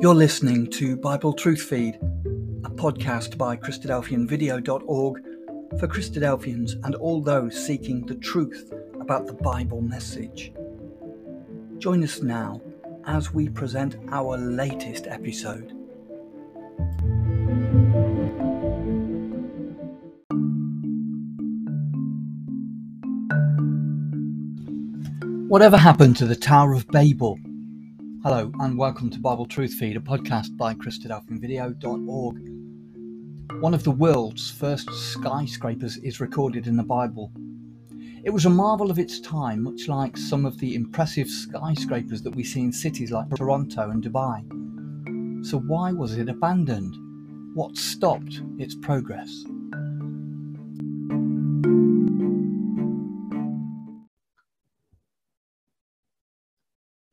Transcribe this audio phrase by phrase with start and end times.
[0.00, 5.22] You're listening to Bible Truth Feed, a podcast by Christadelphianvideo.org
[5.80, 10.52] for Christadelphians and all those seeking the truth about the Bible message.
[11.78, 12.62] Join us now
[13.06, 15.72] as we present our latest episode.
[25.48, 27.40] Whatever happened to the Tower of Babel?
[28.24, 33.62] Hello, and welcome to Bible Truth Feed, a podcast by Christadelphianvideo.org.
[33.62, 37.30] One of the world's first skyscrapers is recorded in the Bible.
[38.24, 42.34] It was a marvel of its time, much like some of the impressive skyscrapers that
[42.34, 45.46] we see in cities like Toronto and Dubai.
[45.46, 46.96] So, why was it abandoned?
[47.54, 49.44] What stopped its progress?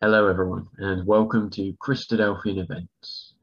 [0.06, 3.34] Hello, everyone, and welcome to Christadelphian Events.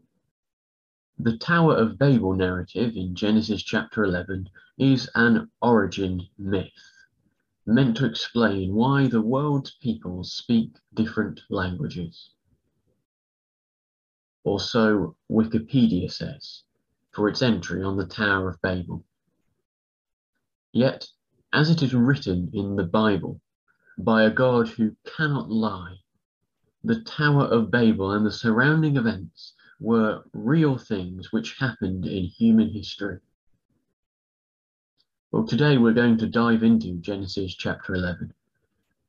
[1.19, 6.71] The Tower of Babel narrative in Genesis chapter 11 is an origin myth,
[7.67, 12.31] meant to explain why the world's peoples speak different languages.
[14.45, 16.63] Or so Wikipedia says,
[17.11, 19.05] for its entry on the Tower of Babel.
[20.73, 21.09] Yet,
[21.53, 23.41] as it is written in the Bible,
[23.99, 25.97] by a God who cannot lie,
[26.85, 32.71] the Tower of Babel and the surrounding events were real things which happened in human
[32.71, 33.21] history.
[35.31, 38.35] Well, today we're going to dive into Genesis chapter 11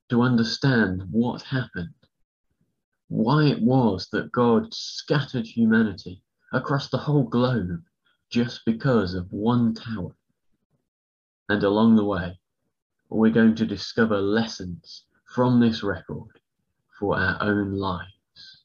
[0.10, 1.96] to understand what happened,
[3.08, 7.84] why it was that God scattered humanity across the whole globe
[8.30, 10.16] just because of one tower.
[11.50, 12.40] And along the way,
[13.10, 16.40] we're going to discover lessons from this record
[17.04, 18.64] for our own lives.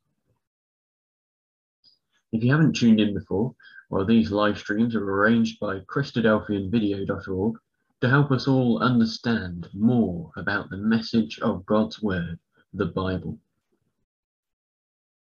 [2.31, 3.57] If you haven't tuned in before,
[3.91, 7.57] well, these live streams are arranged by Christadelphianvideo.org
[8.01, 12.39] to help us all understand more about the message of God's Word,
[12.73, 13.41] the Bible.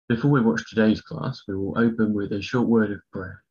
[0.10, 3.42] Before we watch today's class, we will open with a short word of prayer.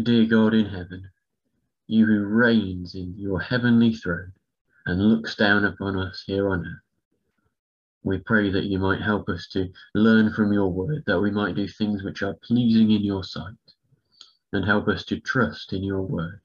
[0.00, 1.10] Dear God in heaven,
[1.88, 4.34] you who reigns in your heavenly throne,
[4.88, 6.82] and looks down upon us here on earth.
[8.02, 11.56] We pray that you might help us to learn from your word, that we might
[11.56, 13.52] do things which are pleasing in your sight,
[14.50, 16.40] and help us to trust in your word,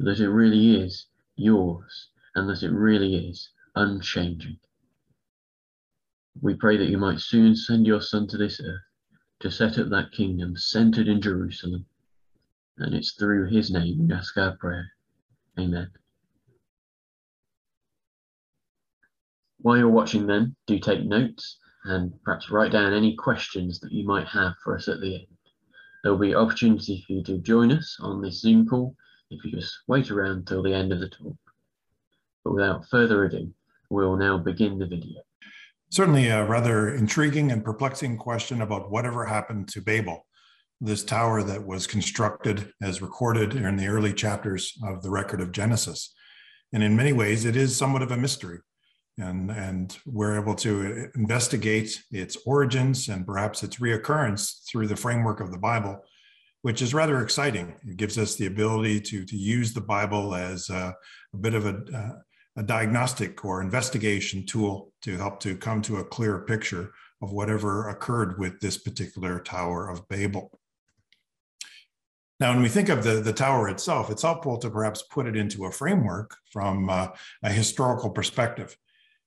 [0.00, 4.58] that it really is yours, and that it really is unchanging.
[6.42, 8.82] We pray that you might soon send your Son to this earth
[9.38, 11.86] to set up that kingdom centered in Jerusalem.
[12.78, 14.90] And it's through his name we ask our prayer.
[15.56, 15.92] Amen.
[19.58, 24.04] While you're watching then, do take notes and perhaps write down any questions that you
[24.04, 25.26] might have for us at the end.
[26.02, 28.94] There will be opportunity for you to join us on this Zoom call
[29.30, 31.36] if you just wait around till the end of the talk.
[32.44, 33.52] But without further ado,
[33.90, 35.22] we'll now begin the video.
[35.90, 40.26] Certainly a rather intriguing and perplexing question about whatever happened to Babel,
[40.80, 45.52] this tower that was constructed as recorded in the early chapters of the record of
[45.52, 46.14] Genesis.
[46.72, 48.58] And in many ways, it is somewhat of a mystery
[49.18, 55.40] and and we're able to investigate its origins and perhaps its reoccurrence through the framework
[55.40, 56.04] of the Bible,
[56.62, 57.74] which is rather exciting.
[57.86, 60.94] It gives us the ability to to use the Bible as a,
[61.32, 62.22] a bit of a,
[62.56, 67.88] a diagnostic or investigation tool to help to come to a clearer picture of whatever
[67.88, 70.58] occurred with this particular Tower of Babel.
[72.38, 75.36] Now, when we think of the, the tower itself, it's helpful to perhaps put it
[75.36, 77.08] into a framework from uh,
[77.42, 78.76] a historical perspective.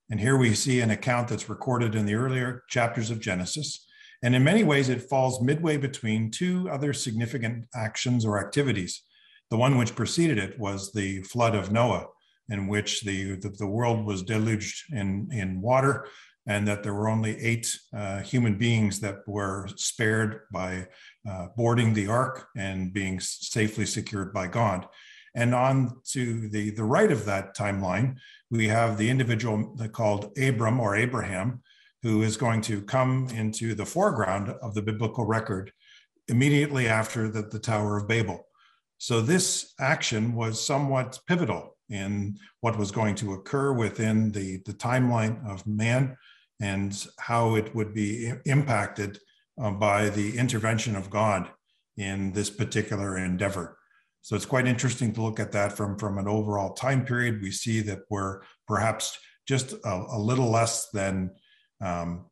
[0.10, 3.86] And here we see an account that's recorded in the earlier chapters of Genesis.
[4.24, 9.04] And in many ways, it falls midway between two other significant actions or activities.
[9.50, 12.08] The one which preceded it was the flood of Noah,
[12.50, 16.08] in which the, the, the world was deluged in, in water,
[16.48, 20.88] and that there were only eight uh, human beings that were spared by
[21.30, 24.88] uh, boarding the ark and being safely secured by God.
[25.36, 28.18] And on to the, the right of that timeline,
[28.52, 31.62] we have the individual called Abram or Abraham,
[32.02, 35.72] who is going to come into the foreground of the biblical record
[36.28, 38.46] immediately after the, the Tower of Babel.
[38.98, 44.74] So this action was somewhat pivotal in what was going to occur within the, the
[44.74, 46.16] timeline of man
[46.62, 49.20] and how it would be impacted
[49.62, 51.50] uh, by the intervention of God
[51.98, 53.79] in this particular endeavor.
[54.22, 57.42] So it's quite interesting to look at that from, from an overall time period.
[57.42, 59.18] We see that we're perhaps
[59.48, 61.32] just a, a little less than
[61.82, 62.26] um,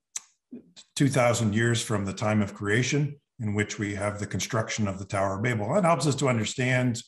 [0.96, 5.06] 2,000 years from the time of creation, in which we have the construction of the
[5.06, 5.74] Tower of Babel.
[5.74, 7.02] That helps us to understand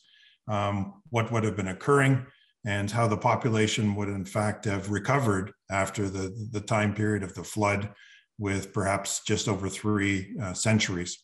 [0.48, 2.26] um, what would have been occurring
[2.66, 7.34] and how the population would, in fact, have recovered after the, the time period of
[7.34, 7.90] the flood,
[8.38, 11.22] with perhaps just over three uh, centuries.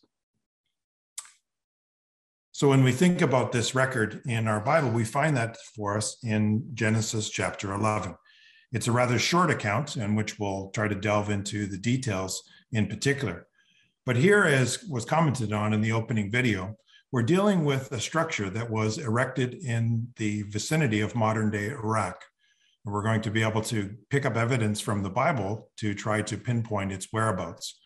[2.56, 6.16] So when we think about this record in our Bible, we find that for us
[6.22, 8.14] in Genesis chapter 11.
[8.72, 12.42] It's a rather short account in which we'll try to delve into the details
[12.72, 13.46] in particular.
[14.06, 16.78] But here, as was commented on in the opening video,
[17.12, 22.24] we're dealing with a structure that was erected in the vicinity of modern day Iraq.
[22.86, 26.22] And we're going to be able to pick up evidence from the Bible to try
[26.22, 27.78] to pinpoint its whereabouts.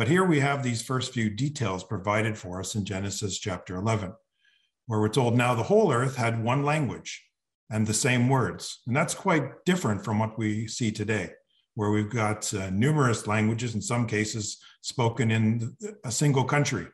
[0.00, 4.14] But here we have these first few details provided for us in Genesis chapter 11,
[4.86, 7.22] where we're told now the whole earth had one language
[7.68, 8.80] and the same words.
[8.86, 11.32] And that's quite different from what we see today,
[11.74, 16.86] where we've got uh, numerous languages, in some cases spoken in a single country.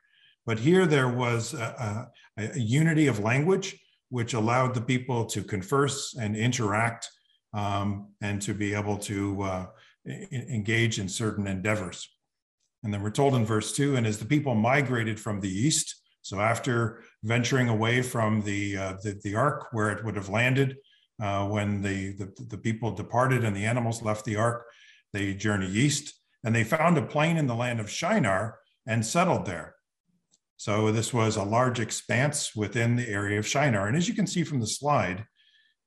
[0.45, 3.79] But here there was a, a, a unity of language,
[4.09, 7.09] which allowed the people to converse and interact
[7.55, 9.67] um, and to be able to uh,
[10.33, 12.09] engage in certain endeavors.
[12.83, 15.95] And then we're told in verse two, and as the people migrated from the east,
[16.23, 20.77] so after venturing away from the, uh, the, the, ark where it would have landed,
[21.23, 24.67] uh, when the, the, the, people departed and the animals left the ark,
[25.13, 26.15] they journeyed east
[26.45, 29.77] and they found a plain in the land of Shinar and settled there.
[30.57, 33.89] So this was a large expanse within the area of Shinar.
[33.89, 35.27] And as you can see from the slide,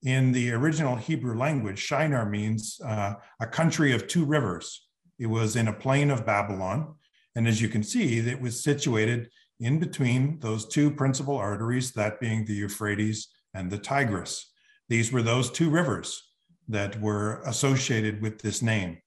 [0.03, 4.87] in the original Hebrew language, Shinar means uh, a country of two rivers.
[5.19, 6.95] It was in a plain of Babylon.
[7.35, 9.29] And as you can see, it was situated
[9.59, 14.51] in between those two principal arteries, that being the Euphrates and the Tigris.
[14.87, 16.31] These were those two rivers
[16.69, 18.99] that were associated with this name.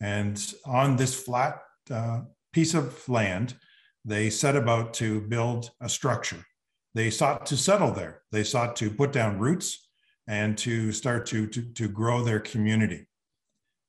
[0.00, 2.22] And on this flat uh,
[2.52, 3.54] piece of land,
[4.04, 6.44] they set about to build a structure.
[6.94, 8.22] They sought to settle there.
[8.30, 9.88] They sought to put down roots
[10.26, 13.06] and to start to, to, to grow their community.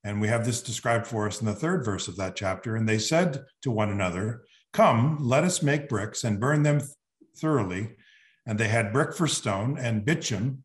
[0.06, 2.76] And we have this described for us in the third verse of that chapter.
[2.76, 6.80] And they said to one another, Come, let us make bricks and burn them
[7.36, 7.96] thoroughly.
[8.46, 10.62] And they had brick for stone and bitumen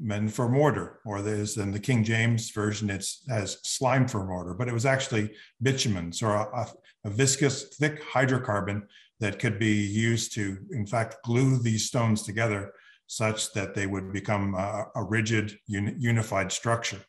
[0.00, 4.52] men for mortar, or there's in the King James version, it's as slime for mortar,
[4.52, 5.30] but it was actually
[5.62, 6.66] bitumen, so a,
[7.04, 8.82] a, viscous, thick hydrocarbon
[9.20, 12.72] that could be used to, in fact, glue these stones together
[13.06, 17.00] such that they would become a, a rigid, uni, unified structure.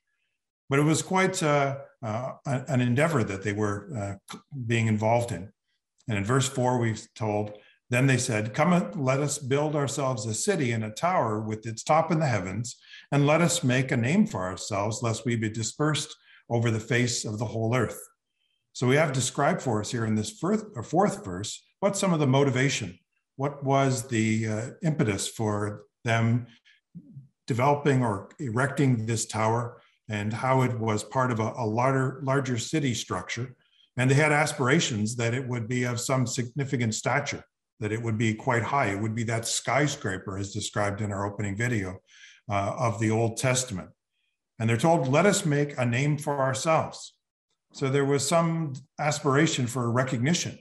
[0.69, 5.51] But it was quite uh, uh, an endeavor that they were uh, being involved in.
[6.07, 7.53] And in verse four, we've told,
[7.89, 11.65] then they said, Come and let us build ourselves a city and a tower with
[11.65, 12.77] its top in the heavens,
[13.11, 16.15] and let us make a name for ourselves, lest we be dispersed
[16.49, 17.99] over the face of the whole earth.
[18.73, 22.19] So we have described for us here in this fourth, fourth verse what some of
[22.19, 22.97] the motivation?
[23.35, 26.47] What was the uh, impetus for them
[27.47, 32.57] developing or erecting this tower and how it was part of a, a larger, larger
[32.57, 33.55] city structure.
[33.97, 37.43] And they had aspirations that it would be of some significant stature,
[37.79, 38.87] that it would be quite high.
[38.87, 41.99] It would be that skyscraper, as described in our opening video
[42.49, 43.89] uh, of the Old Testament.
[44.59, 47.13] And they're told, let us make a name for ourselves.
[47.73, 50.57] So there was some aspiration for recognition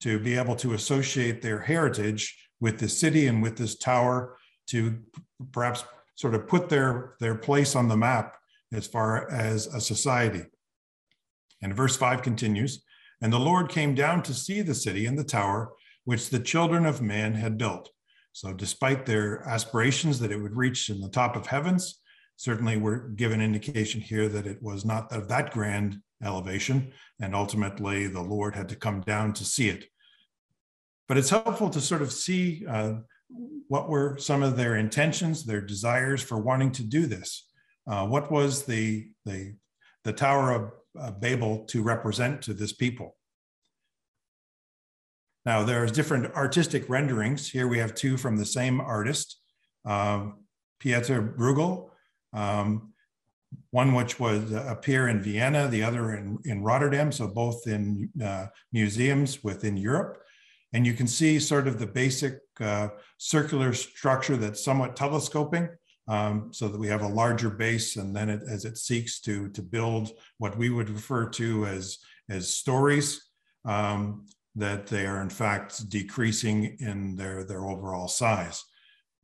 [0.00, 4.38] to be able to associate their heritage with the city and with this tower
[4.68, 4.98] to
[5.52, 8.36] perhaps sort of put their, their place on the map
[8.72, 10.44] as far as a society.
[11.62, 12.84] And verse 5 continues
[13.20, 15.72] And the Lord came down to see the city and the tower
[16.04, 17.90] which the children of man had built.
[18.32, 22.00] So, despite their aspirations that it would reach in the top of heavens,
[22.36, 26.92] certainly we're given indication here that it was not of that grand elevation.
[27.20, 29.86] And ultimately, the Lord had to come down to see it.
[31.08, 32.96] But it's helpful to sort of see uh,
[33.68, 37.45] what were some of their intentions, their desires for wanting to do this.
[37.86, 39.54] Uh, what was the, the,
[40.04, 43.16] the Tower of uh, Babel to represent to this people?
[45.44, 47.48] Now, there's different artistic renderings.
[47.48, 49.40] Here we have two from the same artist,
[49.84, 50.40] um,
[50.80, 51.90] Pieter Bruegel,
[52.32, 52.92] um,
[53.70, 58.46] one which would appear in Vienna, the other in, in Rotterdam, so both in uh,
[58.72, 60.18] museums within Europe.
[60.72, 62.88] And you can see sort of the basic uh,
[63.18, 65.68] circular structure that's somewhat telescoping
[66.08, 69.48] um, so that we have a larger base and then it, as it seeks to,
[69.50, 71.98] to build what we would refer to as,
[72.28, 73.28] as stories,
[73.64, 78.64] um, that they are in fact decreasing in their, their overall size.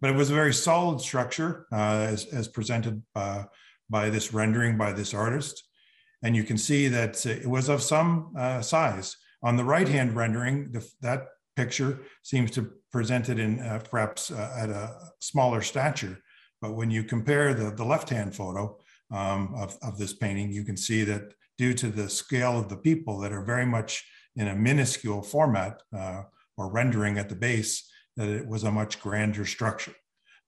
[0.01, 3.45] But it was a very solid structure uh, as, as presented uh,
[3.89, 5.63] by this rendering by this artist.
[6.23, 9.17] And you can see that it was of some uh, size.
[9.43, 14.31] On the right hand rendering, the, that picture seems to present it in uh, perhaps
[14.31, 16.19] uh, at a smaller stature.
[16.63, 18.79] But when you compare the, the left hand photo
[19.11, 22.77] um, of, of this painting, you can see that due to the scale of the
[22.77, 26.23] people that are very much in a minuscule format uh,
[26.57, 29.95] or rendering at the base, that it was a much grander structure.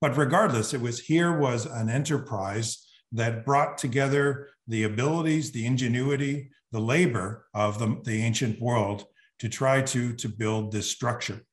[0.00, 6.50] But regardless, it was here was an enterprise that brought together the abilities, the ingenuity,
[6.72, 9.04] the labor of the, the ancient world
[9.40, 11.44] to try to, to build this structure.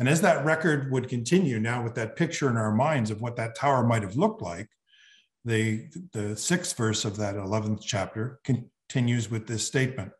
[0.00, 3.36] And as that record would continue now with that picture in our minds of what
[3.36, 4.70] that tower might have looked like,
[5.44, 10.10] the, the sixth verse of that 11th chapter continues with this statement.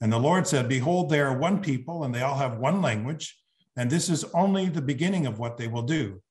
[0.00, 3.38] And the Lord said, Behold, they are one people and they all have one language,
[3.76, 6.22] and this is only the beginning of what they will do.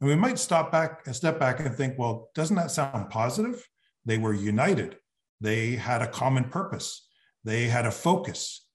[0.00, 3.66] And we might stop back, and step back and think, well, doesn't that sound positive?
[4.04, 4.96] They were united.
[5.40, 7.08] They had a common purpose.
[7.42, 8.66] They had a focus.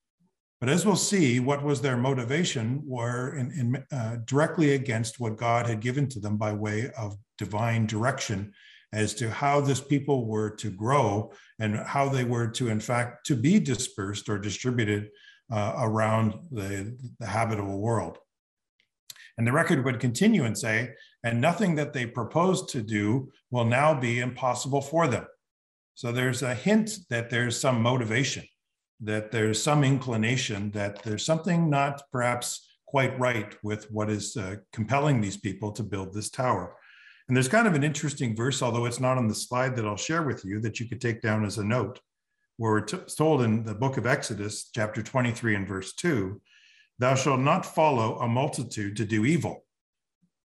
[0.59, 5.37] But as we'll see, what was their motivation were in, in uh, directly against what
[5.37, 8.53] God had given to them by way of divine direction
[8.93, 13.25] as to how this people were to grow and how they were to, in fact,
[13.27, 15.09] to be dispersed or distributed
[15.51, 18.17] uh, around the, the habitable world.
[19.37, 20.93] And the record would continue and say,
[21.23, 25.25] and nothing that they proposed to do will now be impossible for them.
[25.95, 28.45] So there's a hint that there's some motivation,
[29.01, 34.55] that there's some inclination, that there's something not perhaps quite right with what is uh,
[34.71, 36.75] compelling these people to build this tower.
[37.27, 39.97] And there's kind of an interesting verse, although it's not on the slide that I'll
[39.97, 41.99] share with you, that you could take down as a note,
[42.57, 46.39] where we're told in the book of Exodus, chapter 23 and verse 2,
[46.99, 49.65] Thou shalt not follow a multitude to do evil.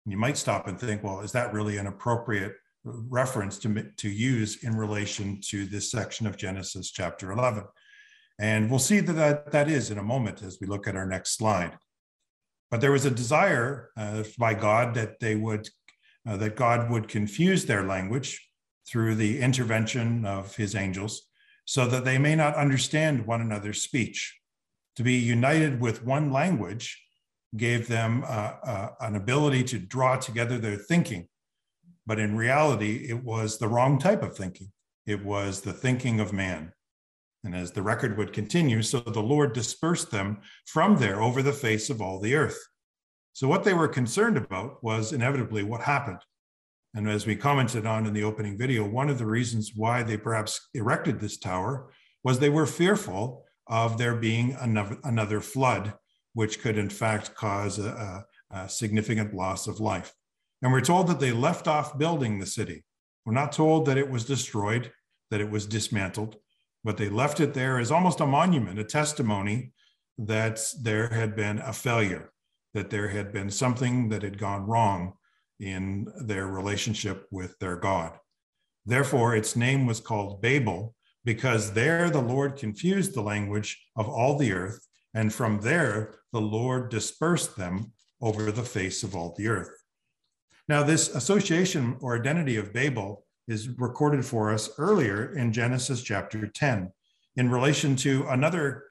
[0.05, 2.53] You might stop and think, well, is that really an appropriate
[2.83, 7.63] reference to, to use in relation to this section of Genesis chapter 11?
[8.39, 11.05] And we'll see that, that that is in a moment as we look at our
[11.05, 11.77] next slide.
[12.71, 15.67] But there was a desire uh, by God that they would,
[16.27, 18.47] uh, that God would confuse their language
[18.87, 21.27] through the intervention of his angels
[21.65, 24.39] so that they may not understand one another's speech
[24.95, 27.01] to be united with one language
[27.57, 31.27] gave them uh, uh, an ability to draw together their thinking.
[32.05, 34.71] But in reality, it was the wrong type of thinking.
[35.05, 36.73] It was the thinking of man.
[37.43, 41.53] And as the record would continue, so the Lord dispersed them from there over the
[41.53, 42.59] face of all the earth.
[43.33, 46.19] So, what they were concerned about was inevitably what happened.
[46.95, 50.17] And as we commented on in the opening video, one of the reasons why they
[50.17, 51.91] perhaps erected this tower
[52.23, 55.93] was they were fearful of there being another, flood,
[56.33, 60.13] which could in fact cause a, a, a significant loss of life.
[60.61, 62.83] And we're told that they left off building the city.
[63.25, 64.91] We're not told that it was destroyed,
[65.29, 66.37] that it was dismantled,
[66.83, 69.71] but they left it there as almost a monument, a testimony
[70.17, 72.31] that there had been a failure,
[72.73, 75.13] that there had been something that had gone wrong
[75.59, 78.17] in their relationship with their God.
[78.85, 80.95] Therefore, its name was called Babel,
[81.25, 86.41] because there the Lord confused the language of all the earth, and from there the
[86.41, 89.83] Lord dispersed them over the face of all the earth.
[90.67, 96.47] Now, this association or identity of Babel is recorded for us earlier in Genesis chapter
[96.47, 96.91] 10
[97.35, 98.85] in relation to another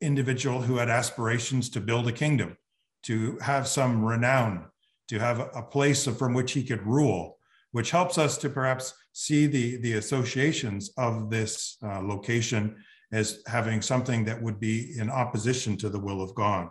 [0.00, 2.56] individual who had aspirations to build a kingdom,
[3.02, 4.66] to have some renown,
[5.08, 7.38] to have a place from which he could rule,
[7.72, 12.76] which helps us to perhaps see the, the associations of this uh, location
[13.12, 16.68] as having something that would be in opposition to the will of God.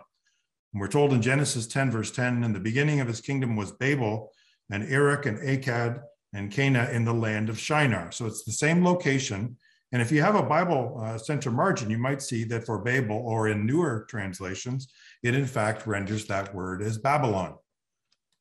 [0.74, 3.72] And we're told in Genesis 10, verse 10, in the beginning of his kingdom was
[3.72, 4.32] Babel
[4.70, 6.02] and Erech and Akkad
[6.34, 8.12] and Cana in the land of Shinar.
[8.12, 9.58] So it's the same location.
[9.92, 13.18] And if you have a Bible uh, center margin, you might see that for Babel,
[13.18, 14.88] or in newer translations,
[15.22, 17.56] it in fact renders that word as Babylon.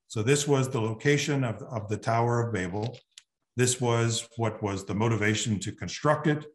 [0.08, 2.99] So this was the location of, of the Tower of Babel.
[3.56, 6.46] This was what was the motivation to construct it,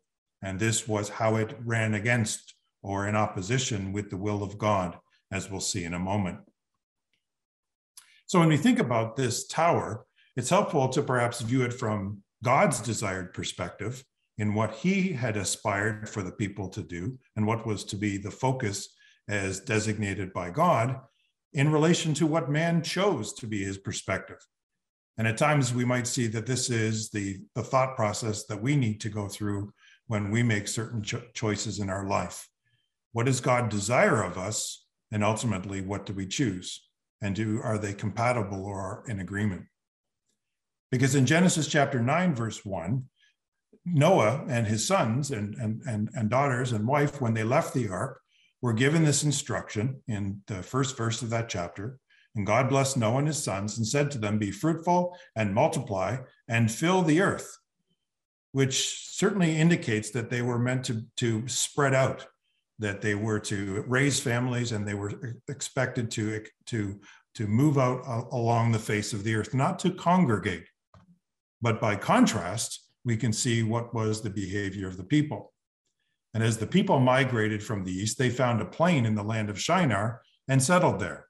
[0.41, 4.97] and this was how it ran against or in opposition with the will of God,
[5.31, 6.39] as we'll see in a moment.
[8.25, 10.06] So when we think about this tower,
[10.37, 14.03] it's helpful to perhaps view it from God's desired perspective
[14.37, 18.17] in what he had aspired for the people to do and what was to be
[18.17, 18.87] the focus
[19.27, 20.99] as designated by God
[21.53, 24.37] in relation to what man chose to be his perspective.
[25.17, 28.75] And at times we might see that this is the, the thought process that we
[28.75, 29.73] need to go through
[30.05, 32.47] when we make certain cho- choices in our life.
[33.11, 34.85] What does God desire of us?
[35.11, 36.87] And ultimately, what do we choose?
[37.21, 39.63] And do are they compatible or in agreement?
[40.91, 43.03] Because in Genesis chapter 9, verse 1,
[43.85, 47.89] Noah and his sons and, and, and, and daughters and wife, when they left the
[47.89, 48.21] ark,
[48.61, 51.99] were given this instruction in the first verse of that chapter.
[52.35, 56.17] And God blessed Noah and his sons and said to them, Be fruitful and multiply
[56.47, 57.57] and fill the earth,
[58.51, 62.27] which certainly indicates that they were meant to, to spread out,
[62.79, 66.99] that they were to raise families and they were expected to, to,
[67.35, 70.67] to move out along the face of the earth, not to congregate.
[71.61, 75.53] But by contrast, we can see what was the behavior of the people.
[76.33, 79.49] And as the people migrated from the east, they found a plain in the land
[79.49, 81.27] of Shinar and settled there.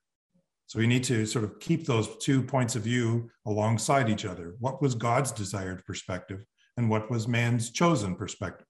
[0.66, 4.56] So we need to sort of keep those two points of view alongside each other.
[4.60, 6.44] What was God's desired perspective
[6.76, 8.68] and what was man's chosen perspective?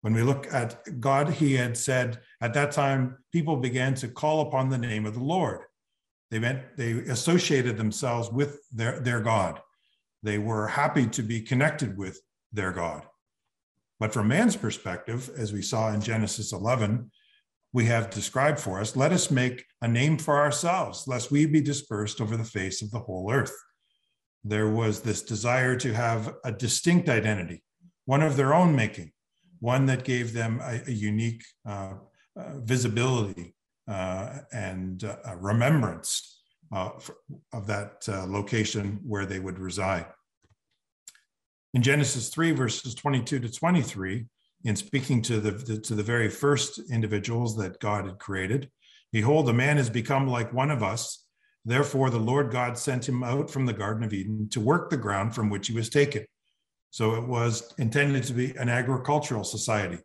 [0.00, 4.42] When we look at God, he had said at that time, people began to call
[4.42, 5.62] upon the name of the Lord.
[6.30, 9.60] They meant they associated themselves with their, their God.
[10.22, 12.20] They were happy to be connected with
[12.52, 13.06] their God.
[14.00, 17.10] But from man's perspective, as we saw in Genesis 11,
[17.72, 21.60] we have described for us, let us make a name for ourselves, lest we be
[21.60, 23.54] dispersed over the face of the whole earth.
[24.44, 27.62] There was this desire to have a distinct identity,
[28.04, 29.12] one of their own making,
[29.60, 31.94] one that gave them a, a unique uh,
[32.38, 33.55] uh, visibility
[33.88, 36.40] and uh, remembrance
[36.72, 36.90] uh,
[37.52, 40.06] of that uh, location where they would reside.
[41.74, 44.26] In Genesis 3, verses 22 to 23,
[44.64, 48.70] in speaking to the, the, to the very first individuals that God had created,
[49.12, 51.24] behold, a man has become like one of us.
[51.64, 54.96] Therefore, the Lord God sent him out from the Garden of Eden to work the
[54.96, 56.24] ground from which he was taken.
[56.90, 59.98] So it was intended to be an agricultural society,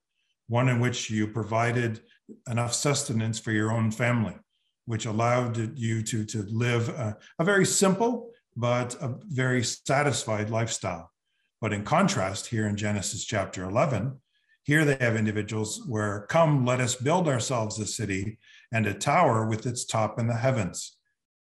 [0.50, 2.02] one in which you provided
[2.50, 4.36] enough sustenance for your own family,
[4.86, 11.12] which allowed you to, to live a, a very simple but a very satisfied lifestyle.
[11.62, 14.20] But in contrast, here in Genesis chapter 11,
[14.64, 18.40] here they have individuals where, come, let us build ourselves a city
[18.72, 20.98] and a tower with its top in the heavens.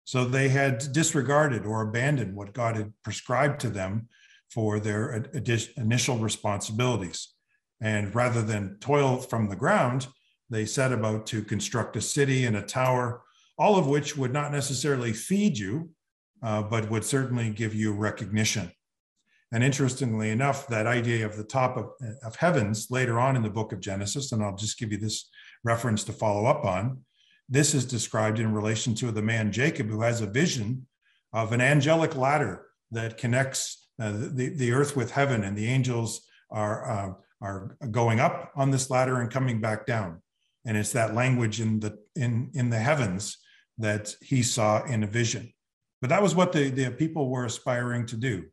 [0.03, 4.08] So they had disregarded or abandoned what God had prescribed to them
[4.49, 5.25] for their
[5.77, 7.29] initial responsibilities.
[7.79, 10.08] And rather than toil from the ground,
[10.51, 13.23] they set about to construct a city and a tower,
[13.57, 15.89] all of which would not necessarily feed you,
[16.43, 18.71] uh, but would certainly give you recognition.
[19.53, 21.85] And interestingly enough, that idea of the top of,
[22.23, 25.29] of heavens later on in the book of Genesis, and I'll just give you this
[25.63, 26.99] reference to follow up on,
[27.49, 30.87] this is described in relation to the man Jacob who has a vision
[31.33, 36.21] of an angelic ladder that connects uh, the, the earth with heaven, and the angels
[36.49, 40.21] are, uh, are going up on this ladder and coming back down.
[40.65, 43.38] And it's that language in the, in, in the heavens
[43.78, 45.52] that he saw in a vision.
[46.02, 48.45] But that was what the, the people were aspiring to do.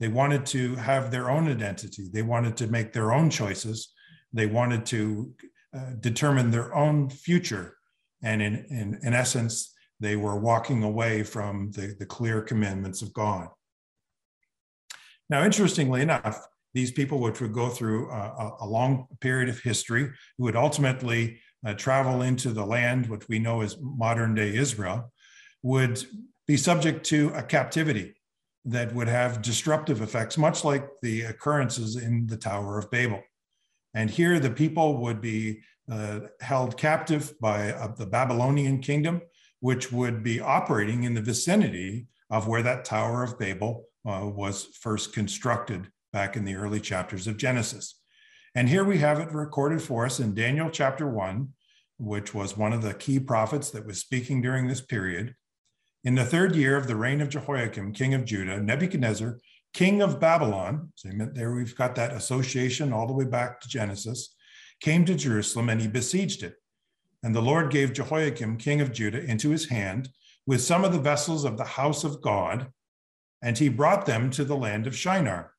[0.00, 2.08] They wanted to have their own identity.
[2.12, 3.92] They wanted to make their own choices.
[4.32, 5.32] They wanted to
[5.74, 7.76] uh, determine their own future.
[8.22, 13.12] And in, in, in essence, they were walking away from the, the clear commandments of
[13.12, 13.48] God.
[15.30, 20.10] Now, interestingly enough, these people, which would go through a, a long period of history,
[20.36, 25.12] who would ultimately uh, travel into the land, which we know as modern day Israel,
[25.62, 26.04] would
[26.46, 28.14] be subject to a captivity
[28.66, 33.22] that would have disruptive effects, much like the occurrences in the Tower of Babel.
[33.94, 39.20] And here the people would be uh, held captive by uh, the Babylonian kingdom,
[39.60, 44.64] which would be operating in the vicinity of where that Tower of Babel uh, was
[44.80, 48.00] first constructed back in the early chapters of Genesis.
[48.54, 51.48] And here we have it recorded for us in Daniel chapter 1,
[51.98, 55.34] which was one of the key prophets that was speaking during this period.
[56.04, 59.40] In the third year of the reign of Jehoiakim, king of Judah, Nebuchadnezzar,
[59.72, 64.36] king of Babylon, so there we've got that association all the way back to Genesis,
[64.80, 66.54] came to Jerusalem and he besieged it.
[67.24, 70.10] And the Lord gave Jehoiakim, king of Judah, into his hand
[70.46, 72.68] with some of the vessels of the house of God,
[73.42, 75.53] and he brought them to the land of Shinar.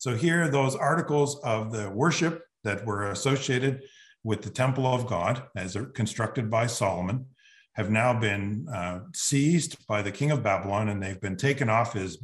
[0.00, 3.82] So here, those articles of the worship that were associated
[4.24, 7.26] with the temple of God, as constructed by Solomon,
[7.74, 11.92] have now been uh, seized by the king of Babylon and they've been taken off
[11.92, 12.16] his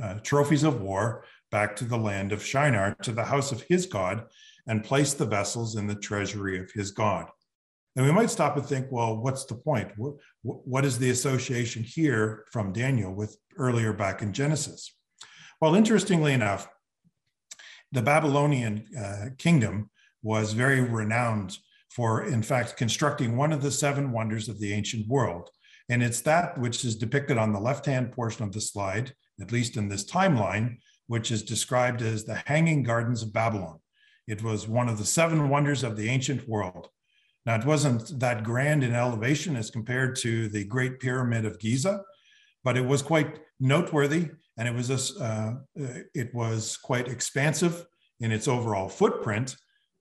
[0.00, 3.86] uh, trophies of war back to the land of Shinar, to the house of his
[3.86, 4.26] God,
[4.68, 7.26] and placed the vessels in the treasury of his God.
[7.96, 9.90] And we might stop and think, well, what's the point?
[9.96, 14.94] what, what is the association here from Daniel with earlier back in Genesis?
[15.60, 16.68] Well, interestingly enough,
[17.94, 19.88] the Babylonian uh, kingdom
[20.22, 21.56] was very renowned
[21.90, 25.48] for, in fact, constructing one of the seven wonders of the ancient world.
[25.88, 29.52] And it's that which is depicted on the left hand portion of the slide, at
[29.52, 33.78] least in this timeline, which is described as the Hanging Gardens of Babylon.
[34.26, 36.88] It was one of the seven wonders of the ancient world.
[37.46, 42.02] Now, it wasn't that grand in elevation as compared to the Great Pyramid of Giza,
[42.64, 45.54] but it was quite noteworthy and it was, a, uh,
[46.14, 47.86] it was quite expansive
[48.20, 49.56] in its overall footprint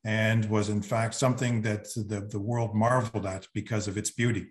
[0.06, 4.48] and was in fact something that the, the world marveled at because of its beauty.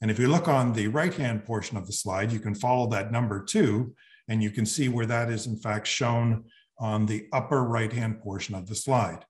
[0.00, 3.12] And if you look on the right-hand portion of the slide, you can follow that
[3.12, 3.94] number two,
[4.28, 6.44] and you can see where that is in fact shown
[6.78, 9.24] on the upper right-hand portion of the slide.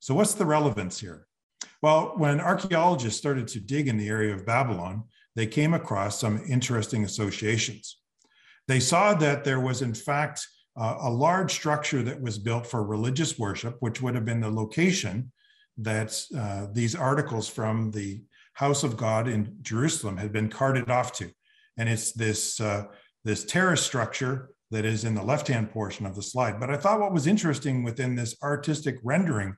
[0.00, 1.26] So what's the relevance here?
[1.82, 6.42] Well, when archaeologists started to dig in the area of Babylon, they came across some
[6.48, 7.98] interesting associations.
[8.68, 10.46] They saw that there was in fact
[10.76, 14.50] uh, a large structure that was built for religious worship, which would have been the
[14.50, 15.30] location
[15.78, 18.22] that uh, these articles from the
[18.54, 21.30] house of God in Jerusalem had been carted off to.
[21.76, 22.84] And it's this, uh,
[23.24, 26.58] this terrace structure that is in the left-hand portion of the slide.
[26.58, 29.56] But I thought what was interesting within this artistic rendering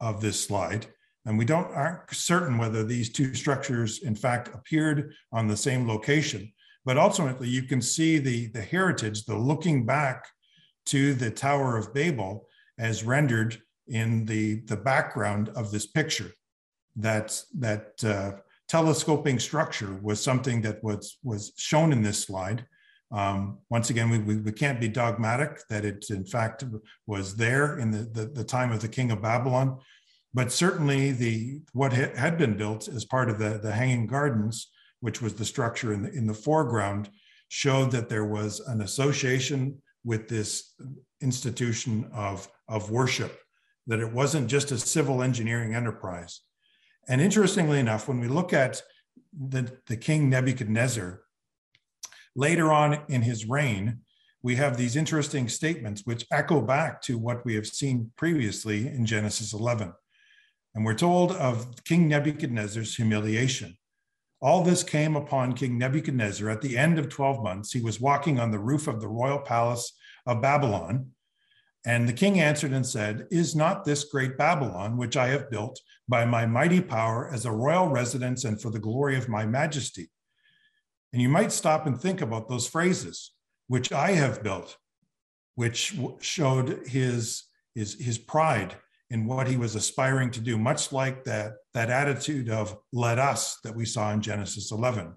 [0.00, 0.86] of this slide,
[1.24, 5.88] and we don't aren't certain whether these two structures in fact appeared on the same
[5.88, 6.52] location,
[6.86, 10.28] but ultimately you can see the, the heritage, the looking back
[10.86, 12.46] to the Tower of Babel
[12.78, 16.30] as rendered in the, the background of this picture.
[16.98, 22.64] That, that uh, telescoping structure was something that was, was shown in this slide.
[23.10, 26.64] Um, once again, we, we, we, can't be dogmatic that it in fact
[27.06, 29.78] was there in the, the, the, time of the king of Babylon,
[30.34, 35.20] but certainly the what had been built as part of the, the Hanging Gardens, which
[35.22, 37.10] was the structure in the, in the foreground,
[37.48, 40.74] showed that there was an association with this
[41.20, 43.40] institution of, of worship,
[43.86, 46.40] that it wasn't just a civil engineering enterprise.
[47.08, 48.82] And interestingly enough, when we look at
[49.32, 51.22] the, the king Nebuchadnezzar,
[52.34, 54.00] later on in his reign,
[54.42, 59.06] we have these interesting statements which echo back to what we have seen previously in
[59.06, 59.92] Genesis 11.
[60.74, 63.76] And we're told of King Nebuchadnezzar's humiliation.
[64.40, 67.72] All this came upon King Nebuchadnezzar at the end of 12 months.
[67.72, 69.92] He was walking on the roof of the royal palace
[70.26, 71.12] of Babylon.
[71.86, 75.80] And the king answered and said, Is not this great Babylon, which I have built
[76.08, 80.10] by my mighty power as a royal residence and for the glory of my majesty?
[81.12, 83.32] And you might stop and think about those phrases,
[83.68, 84.76] which I have built,
[85.54, 87.44] which showed his,
[87.74, 88.76] his, his pride
[89.10, 93.58] in what he was aspiring to do, much like that, that attitude of let us
[93.62, 95.14] that we saw in Genesis 11.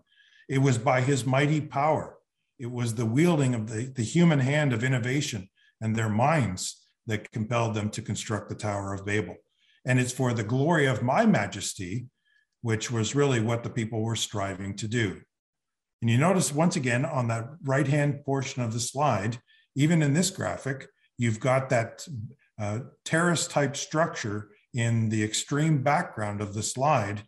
[0.47, 2.19] It was by his mighty power
[2.59, 5.49] it was the wielding of the, the human hand of innovation
[5.79, 9.37] and their minds that compelled them to construct the Tower of Babel.
[9.85, 12.07] And it's for the glory of my majesty,
[12.61, 15.21] which was really what the people were striving to do.
[16.01, 19.39] And you notice once again on that right hand portion of the slide,
[19.75, 22.05] even in this graphic, you've got that
[22.59, 27.23] uh, terrace type structure in the extreme background of the slide,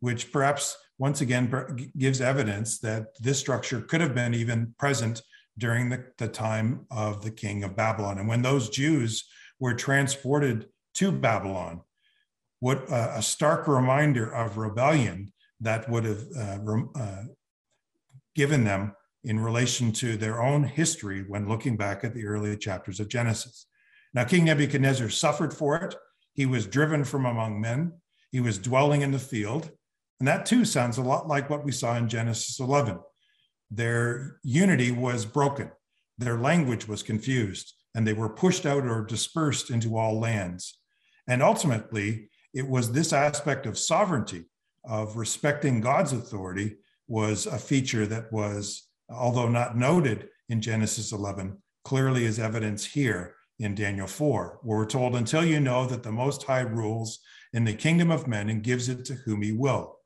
[0.00, 5.22] which perhaps once again gives evidence that this structure could have been even present
[5.58, 8.18] during the, the time of the king of Babylon.
[8.18, 9.24] And when those Jews
[9.58, 11.82] were transported to Babylon,
[12.60, 16.58] what uh, a stark reminder of rebellion that would have uh,
[16.94, 17.22] uh,
[18.34, 18.94] given them
[19.24, 23.66] in relation to their own history when looking back at the early chapters of Genesis.
[24.16, 25.94] Now, King Nebuchadnezzar suffered for it.
[26.32, 27.92] He was driven from among men.
[28.32, 29.70] He was dwelling in the field.
[30.18, 32.98] And that too sounds a lot like what we saw in Genesis 11.
[33.70, 35.70] Their unity was broken,
[36.16, 40.78] their language was confused, and they were pushed out or dispersed into all lands.
[41.28, 44.46] And ultimately, it was this aspect of sovereignty,
[44.82, 46.76] of respecting God's authority,
[47.06, 53.35] was a feature that was, although not noted in Genesis 11, clearly is evidence here
[53.58, 57.20] in Daniel 4, where we're told, Until you know that the Most High rules
[57.52, 59.96] in the kingdom of men and gives it to whom he will.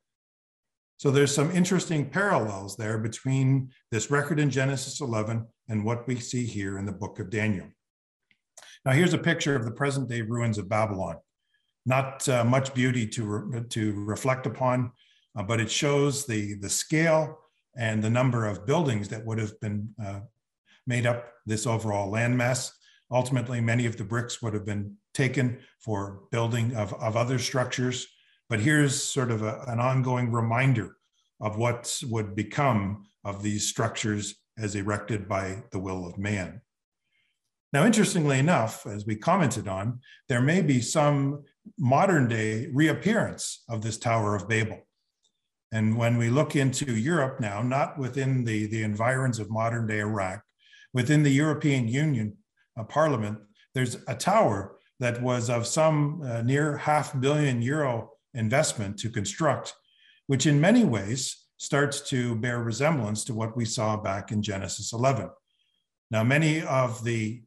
[0.98, 6.20] So there's some interesting parallels there between this record in Genesis 11 and what we
[6.20, 7.68] see here in the book of Daniel.
[8.84, 11.16] Now here's a picture of the present day ruins of Babylon.
[11.86, 14.92] Not uh, much beauty to, re to reflect upon,
[15.34, 17.38] uh, but it shows the, the scale
[17.76, 20.20] and the number of buildings that would have been uh,
[20.86, 22.70] made up this overall landmass.
[23.10, 28.06] Ultimately, many of the bricks would have been taken for building of, of other structures.
[28.48, 30.96] But here's sort of a, an ongoing reminder
[31.40, 36.60] of what would become of these structures as erected by the will of man.
[37.72, 41.44] Now, interestingly enough, as we commented on, there may be some
[41.78, 44.86] modern day reappearance of this Tower of Babel.
[45.72, 50.00] And when we look into Europe now, not within the, the environs of modern day
[50.00, 50.42] Iraq,
[50.92, 52.36] within the European Union,
[52.80, 53.38] uh, parliament,
[53.74, 59.74] there's a tower that was of some uh, near half billion euro investment to construct,
[60.26, 64.92] which in many ways starts to bear resemblance to what we saw back in Genesis
[64.92, 65.28] 11.
[66.10, 67.42] Now, many of the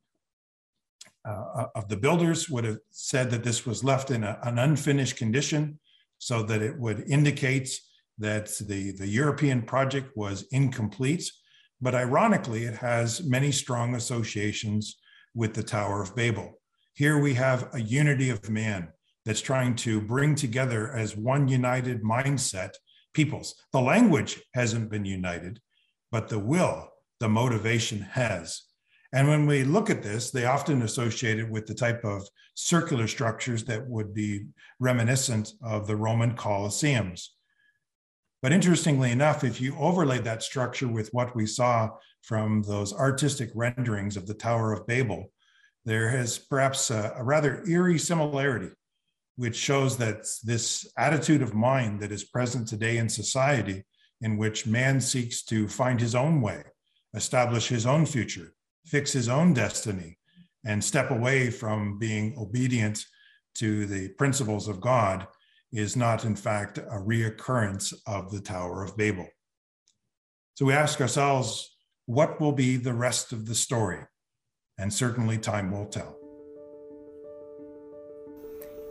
[1.25, 5.15] uh, of the builders would have said that this was left in a, an unfinished
[5.15, 5.79] condition
[6.17, 7.79] so that it would indicate
[8.17, 11.31] that the, the European project was incomplete.
[11.81, 14.97] But ironically, it has many strong associations
[15.33, 16.59] with the Tower of Babel.
[16.93, 18.89] Here we have a unity of man
[19.25, 22.73] that's trying to bring together as one united mindset
[23.13, 23.55] peoples.
[23.71, 25.59] The language hasn't been united,
[26.11, 28.63] but the will, the motivation has.
[29.13, 33.07] And when we look at this, they often associate it with the type of circular
[33.07, 34.45] structures that would be
[34.79, 37.27] reminiscent of the Roman Colosseums.
[38.41, 41.91] But interestingly enough, if you overlay that structure with what we saw
[42.23, 45.31] from those artistic renderings of the Tower of Babel,
[45.85, 48.69] there is perhaps a, a rather eerie similarity,
[49.35, 53.83] which shows that this attitude of mind that is present today in society,
[54.21, 56.63] in which man seeks to find his own way,
[57.13, 58.53] establish his own future,
[58.85, 60.17] fix his own destiny
[60.65, 63.05] and step away from being obedient
[63.55, 65.27] to the principles of God
[65.71, 69.27] is not, in fact, a reoccurrence of the Tower of Babel.
[70.55, 71.72] So we ask ourselves,
[72.05, 73.99] what will be the rest of the story?
[74.77, 76.17] And certainly time will tell.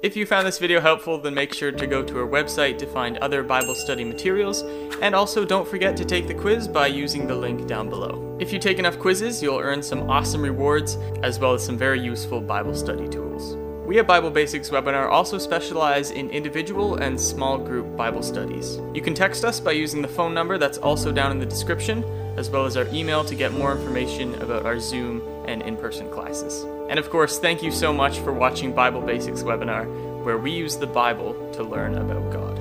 [0.03, 2.87] If you found this video helpful, then make sure to go to our website to
[2.87, 4.63] find other Bible study materials,
[5.01, 8.37] and also don't forget to take the quiz by using the link down below.
[8.41, 12.01] If you take enough quizzes, you'll earn some awesome rewards, as well as some very
[12.01, 13.57] useful Bible study tools.
[13.87, 18.79] We at Bible Basics Webinar also specialize in individual and small group Bible studies.
[18.95, 22.03] You can text us by using the phone number that's also down in the description,
[22.37, 26.65] as well as our email to get more information about our Zoom and in-person classes.
[26.89, 29.87] And of course, thank you so much for watching Bible Basics webinar,
[30.25, 32.59] where we use the Bible to learn about God.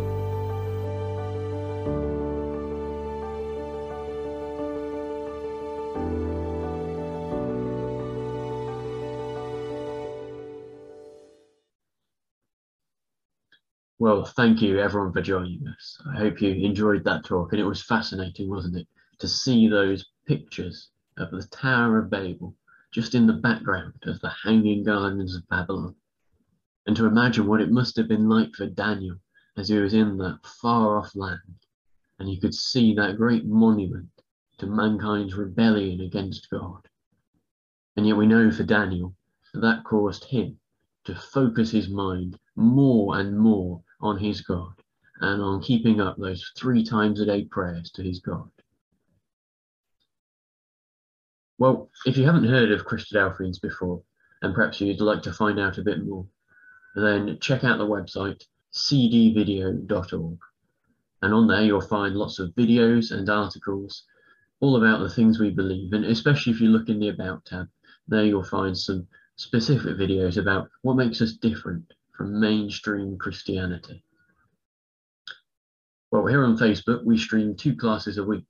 [13.99, 16.01] Well, thank you everyone for joining us.
[16.11, 18.87] I hope you enjoyed that talk, and it was fascinating, wasn't it,
[19.21, 22.55] to see those pictures of the Tower of Babel
[22.91, 25.95] just in the background of the hanging gardens of Babylon,
[26.87, 29.17] and to imagine what it must have been like for Daniel
[29.55, 31.59] as he was in that far off land,
[32.17, 34.09] and he could see that great monument
[34.57, 36.87] to mankind's rebellion against God.
[37.95, 39.15] And yet we know for Daniel
[39.53, 40.57] that, that caused him
[41.03, 44.73] to focus his mind more and more on his God
[45.19, 48.49] and on keeping up those three times a day prayers to his God.
[51.61, 54.01] Well, if you haven't heard of Christadelphians before,
[54.41, 56.25] and perhaps you'd like to find out a bit more,
[56.95, 58.41] then check out the website
[58.73, 60.39] cdvideo.org.
[61.21, 64.05] And on there, you'll find lots of videos and articles
[64.59, 65.93] all about the things we believe.
[65.93, 67.67] And especially if you look in the About tab,
[68.07, 74.03] there you'll find some specific videos about what makes us different from mainstream Christianity.
[76.09, 78.45] Well, here on Facebook, we stream two classes a week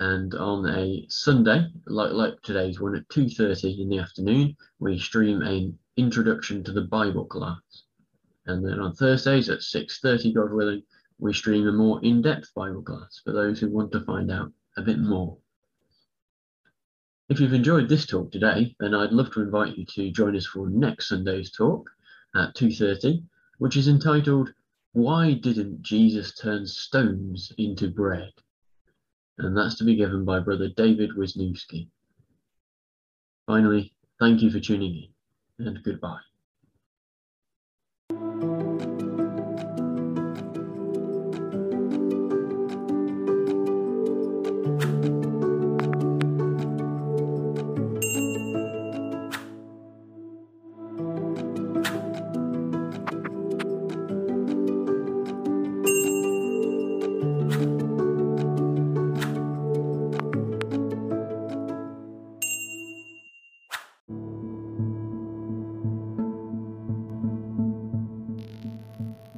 [0.00, 5.42] and on a Sunday, like like today's one at 2.30 in the afternoon, we stream
[5.42, 7.82] an introduction to the Bible class.
[8.46, 10.84] And then on Thursdays at 6.30, God willing,
[11.18, 14.82] we stream a more in-depth Bible class for those who want to find out a
[14.82, 15.36] bit more.
[17.28, 20.46] If you've enjoyed this talk today, then I'd love to invite you to join us
[20.46, 21.90] for next Sunday's talk
[22.36, 23.24] at 2.30,
[23.58, 24.54] which is entitled,
[24.92, 28.32] Why Didn't Jesus Turn Stones into Bread?
[29.38, 31.88] And that's to be given by Brother David Wisniewski.
[33.46, 35.08] Finally, thank you for tuning
[35.58, 36.20] in, and goodbye.